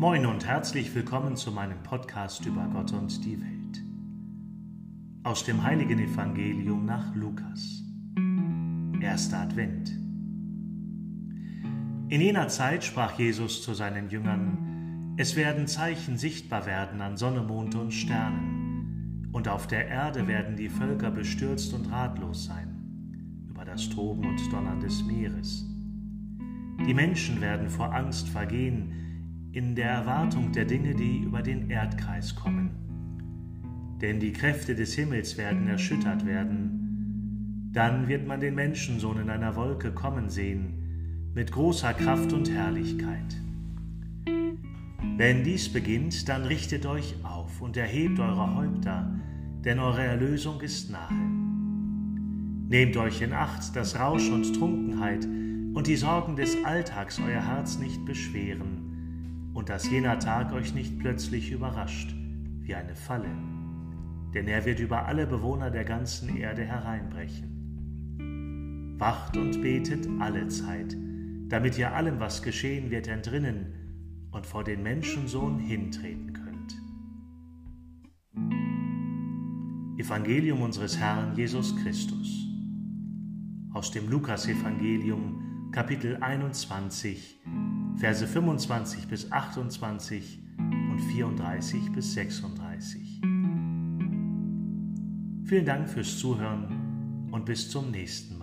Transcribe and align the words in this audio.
Moin 0.00 0.24
und 0.24 0.46
herzlich 0.46 0.94
willkommen 0.94 1.36
zu 1.36 1.52
meinem 1.52 1.82
Podcast 1.82 2.46
über 2.46 2.66
Gott 2.72 2.90
und 2.94 3.22
die 3.22 3.38
Welt. 3.38 3.84
Aus 5.24 5.44
dem 5.44 5.62
heiligen 5.62 5.98
Evangelium 5.98 6.86
nach 6.86 7.14
Lukas. 7.14 7.82
Erster 8.98 9.40
Advent. 9.40 9.90
In 12.08 12.18
jener 12.22 12.48
Zeit 12.48 12.82
sprach 12.82 13.18
Jesus 13.18 13.62
zu 13.62 13.74
seinen 13.74 14.08
Jüngern, 14.08 15.16
es 15.18 15.36
werden 15.36 15.66
Zeichen 15.66 16.16
sichtbar 16.16 16.64
werden 16.64 17.02
an 17.02 17.18
Sonne, 17.18 17.42
Mond 17.42 17.74
und 17.74 17.92
Sternen, 17.92 19.28
und 19.32 19.48
auf 19.48 19.66
der 19.66 19.86
Erde 19.86 20.26
werden 20.26 20.56
die 20.56 20.70
Völker 20.70 21.10
bestürzt 21.10 21.74
und 21.74 21.92
ratlos 21.92 22.46
sein, 22.46 23.44
über 23.50 23.66
das 23.66 23.90
Toben 23.90 24.24
und 24.24 24.50
Donnern 24.50 24.80
des 24.80 25.04
Meeres. 25.04 25.66
Die 26.86 26.94
Menschen 26.94 27.42
werden 27.42 27.68
vor 27.68 27.94
Angst 27.94 28.30
vergehen, 28.30 28.94
in 29.52 29.74
der 29.74 29.90
Erwartung 29.90 30.52
der 30.52 30.64
Dinge, 30.64 30.94
die 30.94 31.18
über 31.18 31.42
den 31.42 31.70
Erdkreis 31.70 32.36
kommen. 32.36 32.70
Denn 34.00 34.20
die 34.20 34.32
Kräfte 34.32 34.74
des 34.74 34.94
Himmels 34.94 35.36
werden 35.36 35.66
erschüttert 35.66 36.24
werden. 36.24 37.70
Dann 37.72 38.08
wird 38.08 38.26
man 38.26 38.40
den 38.40 38.54
Menschensohn 38.54 39.18
in 39.18 39.30
einer 39.30 39.56
Wolke 39.56 39.92
kommen 39.92 40.28
sehen, 40.28 41.30
mit 41.34 41.52
großer 41.52 41.94
Kraft 41.94 42.32
und 42.32 42.50
Herrlichkeit. 42.50 43.36
Wenn 45.16 45.44
dies 45.44 45.72
beginnt, 45.72 46.28
dann 46.28 46.44
richtet 46.44 46.86
euch 46.86 47.14
auf 47.24 47.60
und 47.60 47.76
erhebt 47.76 48.18
eure 48.18 48.54
Häupter, 48.54 49.14
denn 49.64 49.78
eure 49.78 50.02
Erlösung 50.02 50.60
ist 50.60 50.90
nahe. 50.90 51.12
Nehmt 52.68 52.96
euch 52.96 53.20
in 53.20 53.32
Acht, 53.32 53.74
dass 53.74 53.98
Rausch 53.98 54.30
und 54.30 54.54
Trunkenheit 54.54 55.24
und 55.24 55.86
die 55.86 55.96
Sorgen 55.96 56.36
des 56.36 56.64
Alltags 56.64 57.20
euer 57.20 57.44
Herz 57.44 57.78
nicht 57.78 58.04
beschweren, 58.04 58.90
und 59.54 59.68
dass 59.68 59.90
jener 59.90 60.18
Tag 60.18 60.52
euch 60.52 60.74
nicht 60.74 60.98
plötzlich 60.98 61.50
überrascht 61.50 62.14
wie 62.60 62.74
eine 62.74 62.94
Falle, 62.94 63.30
denn 64.34 64.48
er 64.48 64.64
wird 64.64 64.80
über 64.80 65.06
alle 65.06 65.26
Bewohner 65.26 65.70
der 65.70 65.84
ganzen 65.84 66.36
Erde 66.36 66.64
hereinbrechen. 66.64 68.96
Wacht 68.98 69.36
und 69.36 69.60
betet 69.62 70.08
alle 70.20 70.48
Zeit, 70.48 70.96
damit 71.48 71.78
ihr 71.78 71.94
allem, 71.94 72.20
was 72.20 72.42
geschehen 72.42 72.90
wird, 72.90 73.08
entrinnen 73.08 74.28
und 74.30 74.46
vor 74.46 74.62
den 74.62 74.82
Menschensohn 74.82 75.58
hintreten 75.58 76.32
könnt. 76.32 76.50
Evangelium 79.98 80.62
unseres 80.62 80.98
Herrn 80.98 81.36
Jesus 81.36 81.76
Christus. 81.76 82.46
Aus 83.72 83.90
dem 83.90 84.08
Lukasevangelium 84.08 85.70
Kapitel 85.72 86.16
21 86.16 87.40
Verse 88.00 88.26
25 88.26 89.08
bis 89.08 89.30
28 89.30 90.38
und 90.58 91.00
34 91.12 91.92
bis 91.92 92.14
36. 92.14 93.20
Vielen 95.44 95.66
Dank 95.66 95.86
fürs 95.86 96.18
Zuhören 96.18 97.28
und 97.30 97.44
bis 97.44 97.68
zum 97.68 97.90
nächsten 97.90 98.38
Mal. 98.38 98.39